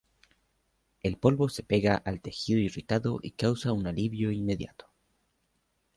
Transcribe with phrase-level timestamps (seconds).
[1.03, 4.89] El polvo se pega al tejido irritado y causa un alivio inmediato.